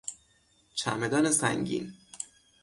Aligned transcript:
چمدان 0.75 1.31
سنگین 1.31 1.93